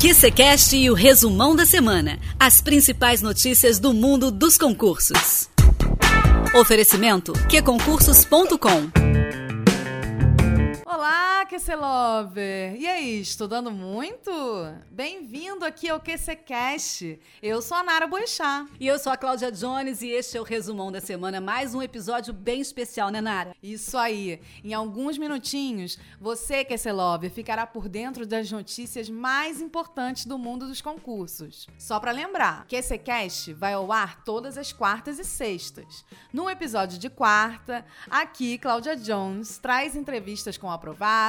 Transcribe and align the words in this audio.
QCCast 0.00 0.76
e 0.76 0.88
o 0.88 0.94
resumão 0.94 1.56
da 1.56 1.66
semana. 1.66 2.20
As 2.38 2.60
principais 2.60 3.20
notícias 3.20 3.80
do 3.80 3.92
mundo 3.92 4.30
dos 4.30 4.56
concursos. 4.56 5.50
Oferecimento 6.54 7.32
qconcursos.com 7.48 8.92
Olá, 10.86 11.37
QC 11.48 11.76
Lover! 11.76 12.76
E 12.78 12.86
aí, 12.86 13.20
estudando 13.22 13.70
muito? 13.70 14.30
Bem-vindo 14.90 15.64
aqui 15.64 15.88
ao 15.88 15.98
QCCast. 15.98 17.18
Eu 17.42 17.62
sou 17.62 17.78
a 17.78 17.82
Nara 17.82 18.06
Boixá. 18.06 18.66
E 18.78 18.86
eu 18.86 18.98
sou 18.98 19.10
a 19.10 19.16
Cláudia 19.16 19.50
Jones 19.50 20.02
e 20.02 20.10
este 20.10 20.36
é 20.36 20.40
o 20.42 20.44
resumão 20.44 20.92
da 20.92 21.00
semana. 21.00 21.40
Mais 21.40 21.74
um 21.74 21.80
episódio 21.80 22.34
bem 22.34 22.60
especial, 22.60 23.08
né, 23.08 23.22
Nara? 23.22 23.56
Isso 23.62 23.96
aí. 23.96 24.42
Em 24.62 24.74
alguns 24.74 25.16
minutinhos, 25.16 25.98
você, 26.20 26.66
QC 26.66 26.92
Lover, 26.92 27.30
ficará 27.30 27.66
por 27.66 27.88
dentro 27.88 28.26
das 28.26 28.52
notícias 28.52 29.08
mais 29.08 29.58
importantes 29.62 30.26
do 30.26 30.36
mundo 30.36 30.66
dos 30.66 30.82
concursos. 30.82 31.66
Só 31.78 31.98
para 31.98 32.12
lembrar, 32.12 32.66
QCCast 32.66 33.54
vai 33.54 33.72
ao 33.72 33.90
ar 33.90 34.22
todas 34.22 34.58
as 34.58 34.70
quartas 34.70 35.18
e 35.18 35.24
sextas. 35.24 36.04
No 36.30 36.50
episódio 36.50 36.98
de 36.98 37.08
quarta, 37.08 37.86
aqui, 38.10 38.58
Cláudia 38.58 38.94
Jones 38.94 39.56
traz 39.56 39.96
entrevistas 39.96 40.58
com 40.58 40.70
a 40.70 40.76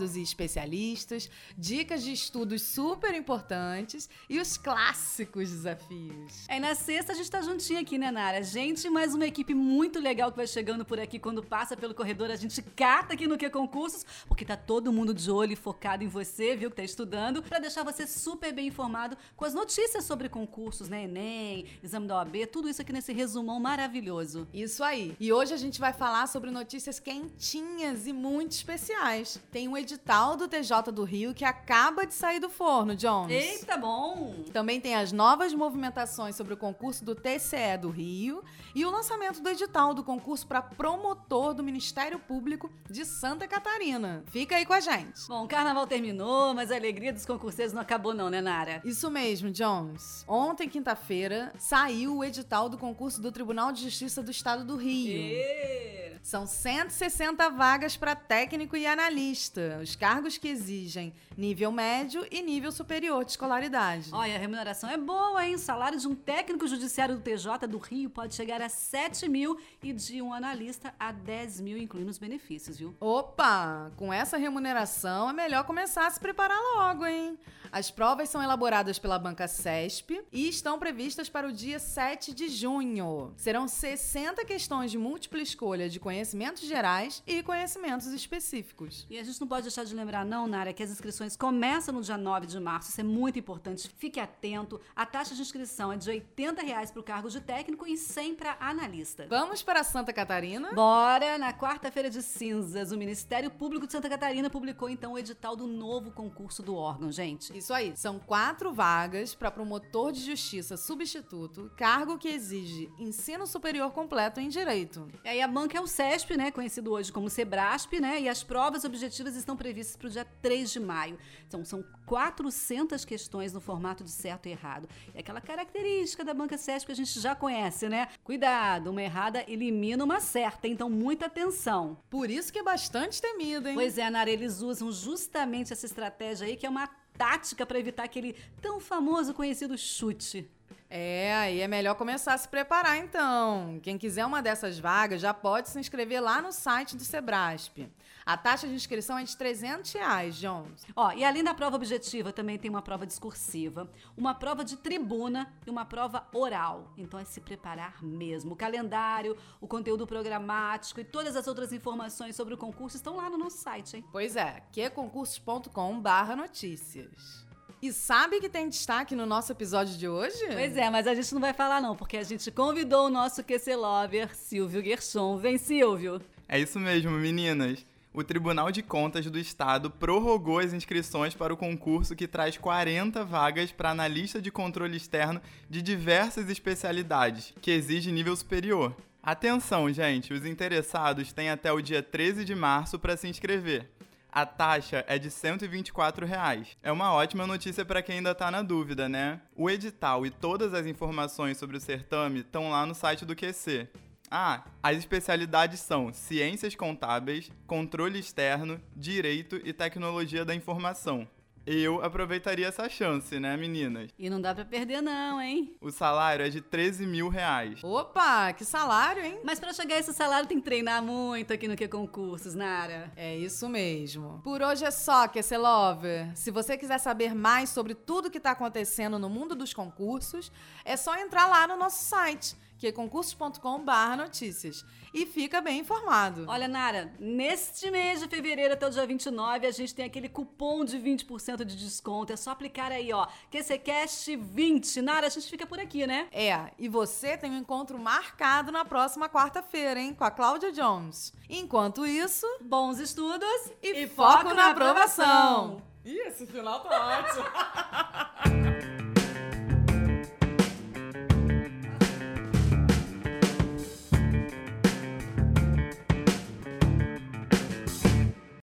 aprovados 0.00 0.16
e 0.16 0.22
especialistas, 0.22 1.30
dicas 1.56 2.02
de 2.02 2.12
estudos 2.12 2.62
super 2.62 3.14
importantes 3.14 4.08
e 4.28 4.40
os 4.40 4.56
clássicos 4.56 5.50
desafios. 5.50 6.46
É, 6.48 6.58
na 6.58 6.74
sexta 6.74 7.12
a 7.12 7.14
gente 7.14 7.30
tá 7.30 7.42
juntinho 7.42 7.80
aqui, 7.80 7.98
né, 7.98 8.10
Nara? 8.10 8.42
Gente, 8.42 8.88
mais 8.88 9.14
uma 9.14 9.26
equipe 9.26 9.54
muito 9.54 10.00
legal 10.00 10.30
que 10.30 10.36
vai 10.36 10.46
chegando 10.46 10.84
por 10.84 10.98
aqui. 10.98 11.18
Quando 11.18 11.42
passa 11.42 11.76
pelo 11.76 11.94
corredor, 11.94 12.30
a 12.30 12.36
gente 12.36 12.62
cata 12.62 13.14
aqui 13.14 13.26
no 13.26 13.36
Que 13.36 13.50
Concursos, 13.50 14.04
porque 14.26 14.44
tá 14.44 14.56
todo 14.56 14.92
mundo 14.92 15.12
de 15.12 15.30
olho 15.30 15.52
e 15.52 15.56
focado 15.56 16.02
em 16.02 16.08
você, 16.08 16.56
viu, 16.56 16.70
que 16.70 16.76
tá 16.76 16.84
estudando, 16.84 17.42
para 17.42 17.58
deixar 17.58 17.84
você 17.84 18.06
super 18.06 18.52
bem 18.52 18.68
informado 18.68 19.16
com 19.36 19.44
as 19.44 19.52
notícias 19.52 20.04
sobre 20.04 20.28
concursos, 20.28 20.88
né? 20.88 21.04
Enem, 21.04 21.66
exame 21.82 22.06
da 22.06 22.16
OAB, 22.16 22.46
tudo 22.46 22.68
isso 22.68 22.80
aqui 22.80 22.92
nesse 22.92 23.12
resumão 23.12 23.60
maravilhoso. 23.60 24.46
Isso 24.54 24.82
aí. 24.82 25.16
E 25.18 25.32
hoje 25.32 25.52
a 25.52 25.56
gente 25.56 25.80
vai 25.80 25.92
falar 25.92 26.26
sobre 26.28 26.50
notícias 26.50 27.00
quentinhas 27.00 28.06
e 28.06 28.12
muito 28.12 28.52
especiais 28.52 29.40
tem 29.50 29.68
um 29.68 29.76
edital 29.90 30.36
do 30.36 30.46
TJ 30.46 30.92
do 30.92 31.02
Rio 31.02 31.34
que 31.34 31.44
acaba 31.44 32.06
de 32.06 32.14
sair 32.14 32.38
do 32.38 32.48
forno, 32.48 32.94
Jones. 32.94 33.30
Eita, 33.30 33.76
bom! 33.76 34.34
Também 34.52 34.80
tem 34.80 34.94
as 34.94 35.10
novas 35.10 35.52
movimentações 35.52 36.36
sobre 36.36 36.54
o 36.54 36.56
concurso 36.56 37.04
do 37.04 37.14
TCE 37.14 37.76
do 37.80 37.90
Rio 37.90 38.44
e 38.74 38.84
o 38.84 38.90
lançamento 38.90 39.40
do 39.40 39.48
edital 39.48 39.92
do 39.92 40.04
concurso 40.04 40.46
para 40.46 40.62
promotor 40.62 41.54
do 41.54 41.62
Ministério 41.62 42.18
Público 42.18 42.70
de 42.88 43.04
Santa 43.04 43.48
Catarina. 43.48 44.22
Fica 44.26 44.56
aí 44.56 44.64
com 44.64 44.72
a 44.72 44.80
gente. 44.80 45.26
Bom, 45.28 45.44
o 45.44 45.48
carnaval 45.48 45.86
terminou, 45.86 46.54
mas 46.54 46.70
a 46.70 46.76
alegria 46.76 47.12
dos 47.12 47.26
concurseiros 47.26 47.72
não 47.72 47.82
acabou 47.82 48.14
não, 48.14 48.30
né, 48.30 48.40
Nara? 48.40 48.80
Isso 48.84 49.10
mesmo, 49.10 49.50
Jones. 49.50 50.24
Ontem, 50.28 50.68
quinta-feira, 50.68 51.52
saiu 51.58 52.18
o 52.18 52.24
edital 52.24 52.68
do 52.68 52.78
concurso 52.78 53.20
do 53.20 53.32
Tribunal 53.32 53.72
de 53.72 53.82
Justiça 53.82 54.22
do 54.22 54.30
Estado 54.30 54.64
do 54.64 54.76
Rio. 54.76 55.16
E... 55.16 55.89
São 56.22 56.46
160 56.46 57.48
vagas 57.50 57.96
para 57.96 58.14
técnico 58.14 58.76
e 58.76 58.86
analista, 58.86 59.80
os 59.82 59.96
cargos 59.96 60.36
que 60.36 60.48
exigem 60.48 61.12
nível 61.36 61.72
médio 61.72 62.26
e 62.30 62.42
nível 62.42 62.70
superior 62.70 63.24
de 63.24 63.30
escolaridade. 63.30 64.10
Olha, 64.12 64.36
a 64.36 64.38
remuneração 64.38 64.90
é 64.90 64.98
boa, 64.98 65.44
hein? 65.44 65.54
O 65.54 65.58
salário 65.58 65.98
de 65.98 66.06
um 66.06 66.14
técnico 66.14 66.68
judiciário 66.68 67.16
do 67.16 67.22
TJ 67.22 67.66
do 67.66 67.78
Rio 67.78 68.10
pode 68.10 68.34
chegar 68.34 68.60
a 68.60 68.68
7 68.68 69.28
mil 69.28 69.58
e 69.82 69.92
de 69.92 70.20
um 70.20 70.34
analista 70.34 70.94
a 70.98 71.10
10 71.10 71.60
mil, 71.60 71.78
incluindo 71.78 72.10
os 72.10 72.18
benefícios, 72.18 72.78
viu? 72.78 72.94
Opa! 73.00 73.90
Com 73.96 74.12
essa 74.12 74.36
remuneração 74.36 75.30
é 75.30 75.32
melhor 75.32 75.64
começar 75.64 76.06
a 76.06 76.10
se 76.10 76.20
preparar 76.20 76.58
logo, 76.76 77.06
hein? 77.06 77.38
As 77.72 77.90
provas 77.90 78.28
são 78.28 78.42
elaboradas 78.42 78.98
pela 78.98 79.18
banca 79.18 79.46
CESP 79.46 80.20
e 80.32 80.48
estão 80.48 80.78
previstas 80.78 81.28
para 81.28 81.46
o 81.46 81.52
dia 81.52 81.78
7 81.78 82.34
de 82.34 82.48
junho. 82.48 83.32
Serão 83.36 83.68
60 83.68 84.44
questões 84.44 84.90
de 84.90 84.98
múltipla 84.98 85.40
escolha 85.40 85.88
de 85.88 86.00
conhecimentos 86.10 86.66
gerais 86.66 87.22
e 87.24 87.40
conhecimentos 87.40 88.08
específicos. 88.08 89.06
E 89.08 89.16
a 89.16 89.22
gente 89.22 89.40
não 89.40 89.46
pode 89.46 89.62
deixar 89.62 89.84
de 89.84 89.94
lembrar, 89.94 90.24
não, 90.24 90.48
Nara, 90.48 90.72
que 90.72 90.82
as 90.82 90.90
inscrições 90.90 91.36
começam 91.36 91.94
no 91.94 92.02
dia 92.02 92.18
9 92.18 92.48
de 92.48 92.58
março. 92.58 92.90
Isso 92.90 93.00
é 93.00 93.04
muito 93.04 93.38
importante. 93.38 93.88
Fique 93.96 94.18
atento. 94.18 94.80
A 94.96 95.06
taxa 95.06 95.36
de 95.36 95.40
inscrição 95.40 95.92
é 95.92 95.96
de 95.96 96.10
80 96.10 96.62
reais 96.62 96.90
para 96.90 96.98
o 96.98 97.04
cargo 97.04 97.30
de 97.30 97.40
técnico 97.40 97.86
e 97.86 97.96
100 97.96 98.34
para 98.34 98.56
analista. 98.58 99.24
Vamos 99.30 99.62
para 99.62 99.84
Santa 99.84 100.12
Catarina? 100.12 100.72
Bora! 100.72 101.38
Na 101.38 101.52
quarta-feira 101.52 102.10
de 102.10 102.22
cinzas, 102.22 102.90
o 102.90 102.96
Ministério 102.96 103.48
Público 103.48 103.86
de 103.86 103.92
Santa 103.92 104.08
Catarina 104.08 104.50
publicou 104.50 104.90
então 104.90 105.12
o 105.12 105.18
edital 105.18 105.54
do 105.54 105.68
novo 105.68 106.10
concurso 106.10 106.60
do 106.60 106.74
órgão, 106.74 107.12
gente. 107.12 107.56
Isso 107.56 107.72
aí. 107.72 107.96
São 107.96 108.18
quatro 108.18 108.72
vagas 108.72 109.32
para 109.32 109.48
promotor 109.48 110.10
de 110.10 110.24
justiça 110.24 110.76
substituto, 110.76 111.70
cargo 111.76 112.18
que 112.18 112.28
exige 112.28 112.92
ensino 112.98 113.46
superior 113.46 113.92
completo 113.92 114.40
em 114.40 114.48
direito. 114.48 115.06
E 115.24 115.28
aí 115.28 115.40
a 115.40 115.46
banca 115.46 115.78
é 115.78 115.80
o 115.80 115.86
CESP, 116.00 116.34
né, 116.34 116.50
conhecido 116.50 116.92
hoje 116.92 117.12
como 117.12 117.28
Sebrasp, 117.28 118.00
né, 118.00 118.22
e 118.22 118.28
as 118.28 118.42
provas 118.42 118.84
objetivas 118.84 119.36
estão 119.36 119.54
previstas 119.54 119.96
para 119.96 120.06
o 120.06 120.10
dia 120.10 120.26
3 120.40 120.72
de 120.72 120.80
maio. 120.80 121.18
Então 121.46 121.62
são 121.62 121.84
400 122.06 123.04
questões 123.04 123.52
no 123.52 123.60
formato 123.60 124.02
de 124.02 124.10
certo 124.10 124.46
e 124.46 124.52
errado. 124.52 124.88
É 125.14 125.20
aquela 125.20 125.42
característica 125.42 126.24
da 126.24 126.32
banca 126.32 126.56
CESP 126.56 126.86
que 126.86 126.92
a 126.92 126.96
gente 126.96 127.20
já 127.20 127.34
conhece, 127.34 127.86
né? 127.86 128.08
Cuidado, 128.24 128.90
uma 128.90 129.02
errada 129.02 129.44
elimina 129.46 130.02
uma 130.02 130.20
certa, 130.20 130.66
então 130.66 130.88
muita 130.88 131.26
atenção. 131.26 131.98
Por 132.08 132.30
isso 132.30 132.50
que 132.50 132.60
é 132.60 132.62
bastante 132.62 133.20
temido, 133.20 133.68
hein? 133.68 133.74
Pois 133.74 133.98
é, 133.98 134.08
Nara, 134.08 134.30
eles 134.30 134.62
usam 134.62 134.90
justamente 134.90 135.70
essa 135.70 135.84
estratégia 135.84 136.46
aí 136.46 136.56
que 136.56 136.64
é 136.64 136.70
uma 136.70 136.88
tática 137.18 137.66
para 137.66 137.78
evitar 137.78 138.04
aquele 138.04 138.34
tão 138.62 138.80
famoso 138.80 139.34
conhecido 139.34 139.76
chute. 139.76 140.50
É, 140.92 141.32
aí 141.36 141.60
é 141.60 141.68
melhor 141.68 141.94
começar 141.94 142.34
a 142.34 142.38
se 142.38 142.48
preparar 142.48 142.96
então. 142.98 143.78
Quem 143.80 143.96
quiser 143.96 144.26
uma 144.26 144.42
dessas 144.42 144.76
vagas 144.80 145.20
já 145.20 145.32
pode 145.32 145.68
se 145.68 145.78
inscrever 145.78 146.20
lá 146.20 146.42
no 146.42 146.50
site 146.50 146.96
do 146.96 147.04
Sebrasp. 147.04 147.88
A 148.26 148.36
taxa 148.36 148.66
de 148.66 148.74
inscrição 148.74 149.16
é 149.16 149.22
de 149.22 149.36
300 149.36 149.92
reais, 149.92 150.36
Jones. 150.36 150.84
Ó, 150.96 151.12
e 151.12 151.24
além 151.24 151.44
da 151.44 151.54
prova 151.54 151.76
objetiva, 151.76 152.32
também 152.32 152.58
tem 152.58 152.68
uma 152.68 152.82
prova 152.82 153.06
discursiva, 153.06 153.88
uma 154.16 154.34
prova 154.34 154.64
de 154.64 154.76
tribuna 154.76 155.52
e 155.64 155.70
uma 155.70 155.84
prova 155.84 156.26
oral. 156.32 156.92
Então 156.98 157.20
é 157.20 157.24
se 157.24 157.40
preparar 157.40 158.02
mesmo. 158.02 158.54
O 158.54 158.56
calendário, 158.56 159.36
o 159.60 159.68
conteúdo 159.68 160.08
programático 160.08 160.98
e 161.00 161.04
todas 161.04 161.36
as 161.36 161.46
outras 161.46 161.72
informações 161.72 162.34
sobre 162.34 162.54
o 162.54 162.58
concurso 162.58 162.96
estão 162.96 163.16
lá 163.16 163.30
no 163.30 163.38
nosso 163.38 163.58
site, 163.58 163.96
hein? 163.96 164.04
Pois 164.10 164.34
é, 164.34 164.64
queconcursos.com 164.72 166.00
barra 166.00 166.34
notícias. 166.34 167.49
E 167.82 167.94
sabe 167.94 168.40
que 168.40 168.48
tem 168.48 168.68
destaque 168.68 169.14
no 169.14 169.24
nosso 169.24 169.52
episódio 169.52 169.96
de 169.96 170.06
hoje? 170.06 170.36
Pois 170.52 170.76
é, 170.76 170.90
mas 170.90 171.06
a 171.06 171.14
gente 171.14 171.32
não 171.32 171.40
vai 171.40 171.54
falar 171.54 171.80
não, 171.80 171.96
porque 171.96 172.18
a 172.18 172.22
gente 172.22 172.50
convidou 172.50 173.06
o 173.06 173.10
nosso 173.10 173.42
QC 173.42 173.74
Lover, 173.74 174.36
Silvio 174.36 174.84
Gerson. 174.84 175.38
Vem, 175.38 175.56
Silvio! 175.56 176.20
É 176.46 176.60
isso 176.60 176.78
mesmo, 176.78 177.10
meninas. 177.12 177.86
O 178.12 178.22
Tribunal 178.22 178.70
de 178.70 178.82
Contas 178.82 179.24
do 179.30 179.38
Estado 179.38 179.88
prorrogou 179.88 180.58
as 180.58 180.74
inscrições 180.74 181.32
para 181.32 181.54
o 181.54 181.56
concurso 181.56 182.14
que 182.14 182.28
traz 182.28 182.58
40 182.58 183.24
vagas 183.24 183.72
para 183.72 183.92
analista 183.92 184.42
de 184.42 184.50
controle 184.50 184.96
externo 184.96 185.40
de 185.70 185.80
diversas 185.80 186.50
especialidades, 186.50 187.54
que 187.62 187.70
exige 187.70 188.12
nível 188.12 188.36
superior. 188.36 188.94
Atenção, 189.22 189.90
gente, 189.90 190.34
os 190.34 190.44
interessados 190.44 191.32
têm 191.32 191.48
até 191.48 191.72
o 191.72 191.80
dia 191.80 192.02
13 192.02 192.44
de 192.44 192.54
março 192.54 192.98
para 192.98 193.16
se 193.16 193.28
inscrever. 193.28 193.88
A 194.32 194.46
taxa 194.46 195.04
é 195.08 195.18
de 195.18 195.30
124 195.30 196.24
reais. 196.24 196.76
É 196.82 196.92
uma 196.92 197.12
ótima 197.12 197.46
notícia 197.46 197.84
para 197.84 198.02
quem 198.02 198.18
ainda 198.18 198.30
está 198.30 198.50
na 198.50 198.62
dúvida, 198.62 199.08
né? 199.08 199.40
O 199.56 199.68
edital 199.68 200.24
e 200.24 200.30
todas 200.30 200.72
as 200.72 200.86
informações 200.86 201.58
sobre 201.58 201.76
o 201.76 201.80
certame 201.80 202.40
estão 202.40 202.70
lá 202.70 202.86
no 202.86 202.94
site 202.94 203.24
do 203.24 203.34
QC. 203.34 203.88
Ah, 204.30 204.62
as 204.80 204.96
especialidades 204.96 205.80
são 205.80 206.12
Ciências 206.12 206.76
Contábeis, 206.76 207.50
Controle 207.66 208.20
Externo, 208.20 208.80
Direito 208.94 209.60
e 209.64 209.72
Tecnologia 209.72 210.44
da 210.44 210.54
Informação. 210.54 211.26
Eu 211.66 212.02
aproveitaria 212.02 212.66
essa 212.66 212.88
chance, 212.88 213.38
né, 213.38 213.56
meninas? 213.56 214.10
E 214.18 214.30
não 214.30 214.40
dá 214.40 214.54
pra 214.54 214.64
perder, 214.64 215.02
não, 215.02 215.40
hein? 215.40 215.76
O 215.80 215.90
salário 215.90 216.44
é 216.44 216.48
de 216.48 216.60
13 216.60 217.06
mil 217.06 217.28
reais. 217.28 217.84
Opa, 217.84 218.52
que 218.52 218.64
salário, 218.64 219.24
hein? 219.24 219.38
Mas 219.44 219.60
para 219.60 219.72
chegar 219.72 219.96
a 219.96 219.98
esse 219.98 220.12
salário 220.12 220.48
tem 220.48 220.58
que 220.58 220.64
treinar 220.64 221.02
muito 221.02 221.52
aqui 221.52 221.68
no 221.68 221.76
Que 221.76 221.86
Concursos, 221.86 222.54
Nara. 222.54 223.12
É 223.14 223.36
isso 223.36 223.68
mesmo. 223.68 224.40
Por 224.42 224.62
hoje 224.62 224.84
é 224.84 224.90
só, 224.90 225.28
QC 225.28 225.56
Lover. 225.58 226.34
Se 226.34 226.50
você 226.50 226.78
quiser 226.78 226.98
saber 226.98 227.34
mais 227.34 227.68
sobre 227.70 227.94
tudo 227.94 228.30
que 228.30 228.40
tá 228.40 228.52
acontecendo 228.52 229.18
no 229.18 229.28
mundo 229.28 229.54
dos 229.54 229.74
concursos, 229.74 230.50
é 230.84 230.96
só 230.96 231.16
entrar 231.18 231.46
lá 231.46 231.66
no 231.66 231.76
nosso 231.76 232.04
site 232.04 232.56
que 232.80 232.86
é 232.86 232.92
concursos.com.br 232.92 234.16
notícias. 234.16 234.86
E 235.12 235.26
fica 235.26 235.60
bem 235.60 235.80
informado. 235.80 236.46
Olha, 236.48 236.66
Nara, 236.66 237.12
neste 237.20 237.90
mês 237.90 238.20
de 238.20 238.26
fevereiro 238.26 238.72
até 238.72 238.86
o 238.86 238.90
dia 238.90 239.06
29, 239.06 239.66
a 239.66 239.70
gente 239.70 239.94
tem 239.94 240.06
aquele 240.06 240.30
cupom 240.30 240.82
de 240.82 240.98
20% 240.98 241.62
de 241.62 241.76
desconto. 241.76 242.32
É 242.32 242.36
só 242.36 242.52
aplicar 242.52 242.90
aí, 242.90 243.12
ó. 243.12 243.26
QCCast 243.50 244.34
20. 244.34 245.02
Nara, 245.02 245.26
a 245.26 245.30
gente 245.30 245.46
fica 245.50 245.66
por 245.66 245.78
aqui, 245.78 246.06
né? 246.06 246.26
É, 246.32 246.70
e 246.78 246.88
você 246.88 247.36
tem 247.36 247.50
um 247.50 247.58
encontro 247.58 247.98
marcado 247.98 248.72
na 248.72 248.82
próxima 248.82 249.28
quarta-feira, 249.28 250.00
hein? 250.00 250.14
Com 250.14 250.24
a 250.24 250.30
Cláudia 250.30 250.72
Jones. 250.72 251.34
Enquanto 251.50 252.06
isso, 252.06 252.46
bons 252.62 252.98
estudos 252.98 253.72
e, 253.82 254.04
e 254.04 254.06
foco, 254.08 254.44
foco, 254.44 254.48
na, 254.48 254.54
na 254.54 254.70
aprovação. 254.70 255.24
aprovação. 255.24 255.82
Ih, 256.02 256.18
esse 256.28 256.46
final 256.46 256.80
tá 256.80 257.18
ótimo. 257.18 257.44